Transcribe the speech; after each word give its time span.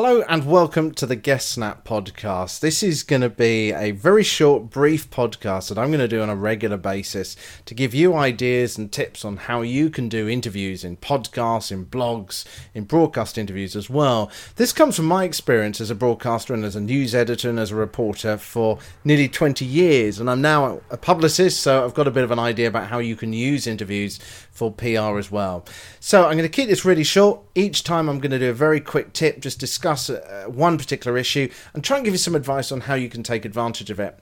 Hello 0.00 0.22
and 0.28 0.46
welcome 0.46 0.92
to 0.92 1.06
the 1.06 1.16
Guest 1.16 1.48
Snap 1.48 1.84
podcast. 1.84 2.60
This 2.60 2.84
is 2.84 3.02
going 3.02 3.22
to 3.22 3.28
be 3.28 3.72
a 3.72 3.90
very 3.90 4.22
short, 4.22 4.70
brief 4.70 5.10
podcast 5.10 5.70
that 5.70 5.76
I'm 5.76 5.88
going 5.88 5.98
to 5.98 6.06
do 6.06 6.22
on 6.22 6.30
a 6.30 6.36
regular 6.36 6.76
basis 6.76 7.34
to 7.64 7.74
give 7.74 7.94
you 7.94 8.14
ideas 8.14 8.78
and 8.78 8.92
tips 8.92 9.24
on 9.24 9.38
how 9.38 9.62
you 9.62 9.90
can 9.90 10.08
do 10.08 10.28
interviews 10.28 10.84
in 10.84 10.98
podcasts, 10.98 11.72
in 11.72 11.84
blogs, 11.84 12.44
in 12.74 12.84
broadcast 12.84 13.36
interviews 13.36 13.74
as 13.74 13.90
well. 13.90 14.30
This 14.54 14.72
comes 14.72 14.94
from 14.94 15.06
my 15.06 15.24
experience 15.24 15.80
as 15.80 15.90
a 15.90 15.96
broadcaster 15.96 16.54
and 16.54 16.64
as 16.64 16.76
a 16.76 16.80
news 16.80 17.12
editor 17.12 17.50
and 17.50 17.58
as 17.58 17.72
a 17.72 17.74
reporter 17.74 18.36
for 18.36 18.78
nearly 19.02 19.28
20 19.28 19.64
years. 19.64 20.20
And 20.20 20.30
I'm 20.30 20.40
now 20.40 20.80
a 20.90 20.96
publicist, 20.96 21.60
so 21.60 21.84
I've 21.84 21.94
got 21.94 22.06
a 22.06 22.12
bit 22.12 22.22
of 22.22 22.30
an 22.30 22.38
idea 22.38 22.68
about 22.68 22.86
how 22.86 23.00
you 23.00 23.16
can 23.16 23.32
use 23.32 23.66
interviews 23.66 24.20
for 24.52 24.70
PR 24.70 25.18
as 25.18 25.32
well. 25.32 25.64
So 25.98 26.26
I'm 26.26 26.36
going 26.36 26.42
to 26.42 26.48
keep 26.48 26.68
this 26.68 26.84
really 26.84 27.02
short. 27.02 27.40
Each 27.56 27.82
time 27.82 28.08
I'm 28.08 28.20
going 28.20 28.30
to 28.30 28.38
do 28.38 28.50
a 28.50 28.54
very 28.54 28.80
quick 28.80 29.12
tip, 29.12 29.40
just 29.40 29.58
discuss 29.58 29.87
uh, 29.88 30.44
one 30.46 30.78
particular 30.78 31.16
issue 31.16 31.48
and 31.74 31.82
try 31.82 31.96
and 31.96 32.04
give 32.04 32.14
you 32.14 32.18
some 32.18 32.34
advice 32.34 32.70
on 32.72 32.82
how 32.82 32.94
you 32.94 33.08
can 33.08 33.22
take 33.22 33.44
advantage 33.44 33.90
of 33.90 34.00
it. 34.00 34.18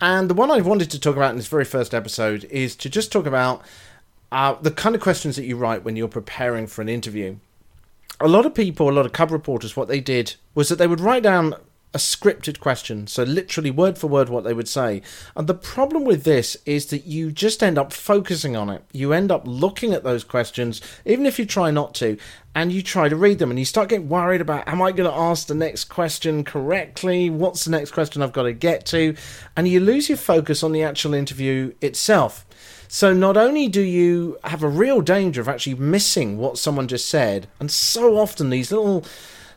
And 0.00 0.30
the 0.30 0.34
one 0.34 0.50
I 0.50 0.60
wanted 0.60 0.90
to 0.92 1.00
talk 1.00 1.16
about 1.16 1.30
in 1.30 1.36
this 1.36 1.48
very 1.48 1.64
first 1.64 1.94
episode 1.94 2.44
is 2.44 2.74
to 2.76 2.88
just 2.88 3.12
talk 3.12 3.26
about 3.26 3.62
uh, 4.32 4.54
the 4.60 4.70
kind 4.70 4.94
of 4.94 5.00
questions 5.00 5.36
that 5.36 5.44
you 5.44 5.56
write 5.56 5.84
when 5.84 5.96
you're 5.96 6.08
preparing 6.08 6.66
for 6.66 6.82
an 6.82 6.88
interview. 6.88 7.36
A 8.20 8.28
lot 8.28 8.46
of 8.46 8.54
people, 8.54 8.88
a 8.88 8.92
lot 8.92 9.06
of 9.06 9.12
cub 9.12 9.30
reporters, 9.30 9.76
what 9.76 9.88
they 9.88 10.00
did 10.00 10.36
was 10.54 10.68
that 10.68 10.76
they 10.76 10.86
would 10.86 11.00
write 11.00 11.22
down 11.22 11.54
a 11.92 11.98
scripted 11.98 12.60
question, 12.60 13.06
so 13.08 13.24
literally 13.24 13.70
word 13.70 13.98
for 13.98 14.06
word 14.06 14.28
what 14.28 14.44
they 14.44 14.54
would 14.54 14.68
say. 14.68 15.02
And 15.34 15.46
the 15.48 15.54
problem 15.54 16.04
with 16.04 16.22
this 16.22 16.56
is 16.64 16.86
that 16.86 17.04
you 17.04 17.32
just 17.32 17.62
end 17.62 17.78
up 17.78 17.92
focusing 17.92 18.54
on 18.54 18.70
it. 18.70 18.84
You 18.92 19.12
end 19.12 19.32
up 19.32 19.42
looking 19.44 19.92
at 19.92 20.04
those 20.04 20.22
questions, 20.22 20.80
even 21.04 21.26
if 21.26 21.38
you 21.38 21.46
try 21.46 21.72
not 21.72 21.94
to, 21.96 22.16
and 22.54 22.70
you 22.70 22.82
try 22.82 23.08
to 23.08 23.16
read 23.16 23.40
them, 23.40 23.50
and 23.50 23.58
you 23.58 23.64
start 23.64 23.88
getting 23.88 24.08
worried 24.08 24.40
about, 24.40 24.68
am 24.68 24.80
I 24.80 24.92
going 24.92 25.10
to 25.10 25.16
ask 25.16 25.48
the 25.48 25.54
next 25.54 25.84
question 25.84 26.44
correctly? 26.44 27.28
What's 27.28 27.64
the 27.64 27.72
next 27.72 27.90
question 27.90 28.22
I've 28.22 28.32
got 28.32 28.44
to 28.44 28.52
get 28.52 28.86
to? 28.86 29.16
And 29.56 29.66
you 29.66 29.80
lose 29.80 30.08
your 30.08 30.18
focus 30.18 30.62
on 30.62 30.72
the 30.72 30.82
actual 30.84 31.14
interview 31.14 31.74
itself. 31.80 32.46
So 32.86 33.12
not 33.12 33.36
only 33.36 33.68
do 33.68 33.82
you 33.82 34.38
have 34.42 34.64
a 34.64 34.68
real 34.68 35.00
danger 35.00 35.40
of 35.40 35.48
actually 35.48 35.74
missing 35.74 36.38
what 36.38 36.58
someone 36.58 36.88
just 36.88 37.08
said, 37.08 37.48
and 37.60 37.70
so 37.70 38.16
often 38.16 38.50
these 38.50 38.72
little 38.72 39.04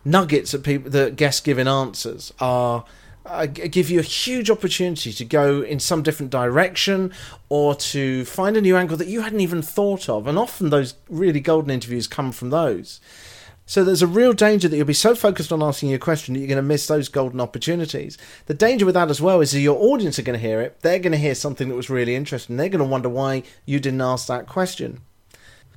nuggets 0.06 0.52
that 0.52 0.64
people 0.64 0.92
that 0.92 1.16
guests 1.16 1.42
giving 1.42 1.68
answers 1.68 2.34
are 2.40 2.86
uh, 3.26 3.46
give 3.46 3.90
you 3.90 4.00
a 4.00 4.04
huge 4.04 4.50
opportunity 4.50 5.14
to 5.14 5.24
go 5.24 5.62
in 5.62 5.80
some 5.80 6.04
different 6.04 6.32
direction 6.32 7.12
or 7.50 7.74
to 7.74 8.26
find 8.26 8.58
a 8.58 8.62
new 8.62 8.76
angle 8.76 8.98
that 8.98 9.08
you 9.08 9.22
hadn't 9.22 9.40
even 9.40 9.62
thought 9.62 10.10
of. 10.10 10.28
And 10.28 10.38
often 10.38 10.70
those 10.70 10.96
really 11.10 11.40
golden 11.40 11.72
interviews 11.72 12.08
come 12.08 12.32
from 12.32 12.50
those. 12.50 13.00
So 13.66 13.84
there's 13.84 14.02
a 14.02 14.08
real 14.08 14.34
danger 14.34 14.68
that 14.68 14.76
you'll 14.76 14.86
be 14.86 14.94
so 14.94 15.16
focused 15.16 15.54
on 15.54 15.64
asking 15.64 15.90
your 15.90 16.00
question 16.00 16.34
that 16.34 16.42
you're 16.42 16.50
going 16.50 16.58
to 16.58 16.62
miss 16.62 16.86
those 16.88 17.08
golden 17.08 17.40
opportunities. 17.40 18.18
The 18.48 18.54
danger 18.54 18.86
with 18.86 18.96
that 18.96 19.10
as 19.10 19.22
well 19.22 19.40
is 19.40 19.52
that 19.52 19.62
your 19.62 19.82
audience 19.82 20.20
are 20.20 20.24
going 20.24 20.38
to 20.38 20.46
hear 20.46 20.60
it. 20.60 20.82
They're 20.82 21.00
going 21.00 21.14
to 21.14 21.18
hear 21.18 21.34
something 21.34 21.70
that 21.70 21.76
was 21.76 21.90
really 21.90 22.16
interesting. 22.16 22.58
They're 22.58 22.68
going 22.68 22.80
to 22.80 22.86
wonder 22.86 23.08
why 23.08 23.44
you 23.66 23.80
didn't 23.80 24.02
ask 24.02 24.28
that 24.28 24.48
question. 24.48 25.00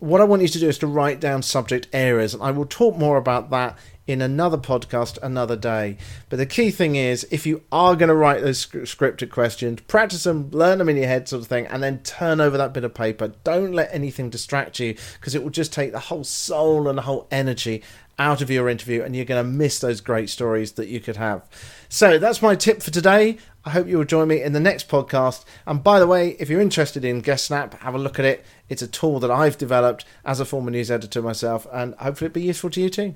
What 0.00 0.20
I 0.20 0.24
want 0.24 0.42
you 0.42 0.48
to 0.48 0.58
do 0.58 0.68
is 0.68 0.78
to 0.78 0.86
write 0.86 1.20
down 1.20 1.42
subject 1.42 1.86
areas, 1.92 2.34
and 2.34 2.42
I 2.42 2.50
will 2.50 2.66
talk 2.66 2.96
more 2.96 3.16
about 3.16 3.50
that 3.50 3.78
in 4.06 4.22
another 4.22 4.58
podcast 4.58 5.18
another 5.22 5.56
day. 5.56 5.96
But 6.28 6.36
the 6.36 6.46
key 6.46 6.70
thing 6.70 6.96
is, 6.96 7.26
if 7.30 7.46
you 7.46 7.62
are 7.72 7.96
going 7.96 8.08
to 8.08 8.14
write 8.14 8.42
those 8.42 8.66
scripted 8.66 9.30
questions, 9.30 9.80
practice 9.82 10.24
them, 10.24 10.50
learn 10.50 10.78
them 10.78 10.88
in 10.88 10.96
your 10.96 11.06
head, 11.06 11.28
sort 11.28 11.42
of 11.42 11.48
thing, 11.48 11.66
and 11.66 11.82
then 11.82 12.00
turn 12.00 12.40
over 12.40 12.56
that 12.56 12.72
bit 12.72 12.84
of 12.84 12.94
paper. 12.94 13.32
Don't 13.44 13.72
let 13.72 13.92
anything 13.92 14.30
distract 14.30 14.78
you 14.78 14.94
because 15.18 15.34
it 15.34 15.42
will 15.42 15.50
just 15.50 15.72
take 15.72 15.92
the 15.92 16.00
whole 16.00 16.24
soul 16.24 16.88
and 16.88 16.98
the 16.98 17.02
whole 17.02 17.26
energy 17.30 17.82
out 18.18 18.40
of 18.40 18.50
your 18.50 18.68
interview 18.68 19.02
and 19.02 19.14
you're 19.14 19.26
going 19.26 19.44
to 19.44 19.50
miss 19.50 19.78
those 19.78 20.00
great 20.00 20.30
stories 20.30 20.72
that 20.72 20.88
you 20.88 21.00
could 21.00 21.16
have. 21.16 21.42
So 21.88 22.18
that's 22.18 22.40
my 22.40 22.54
tip 22.54 22.82
for 22.82 22.90
today. 22.90 23.38
I 23.64 23.70
hope 23.70 23.88
you 23.88 23.98
will 23.98 24.04
join 24.04 24.28
me 24.28 24.42
in 24.42 24.52
the 24.52 24.60
next 24.60 24.88
podcast. 24.88 25.44
And 25.66 25.82
by 25.82 25.98
the 25.98 26.06
way, 26.06 26.30
if 26.38 26.48
you're 26.48 26.60
interested 26.60 27.04
in 27.04 27.20
Guest 27.20 27.46
Snap, 27.46 27.74
have 27.80 27.94
a 27.94 27.98
look 27.98 28.18
at 28.18 28.24
it. 28.24 28.44
It's 28.68 28.82
a 28.82 28.88
tool 28.88 29.20
that 29.20 29.30
I've 29.30 29.58
developed 29.58 30.04
as 30.24 30.40
a 30.40 30.44
former 30.44 30.70
news 30.70 30.90
editor 30.90 31.20
myself, 31.20 31.66
and 31.72 31.94
hopefully 31.96 32.26
it'll 32.26 32.34
be 32.34 32.42
useful 32.42 32.70
to 32.70 32.80
you 32.80 32.88
too. 32.90 33.14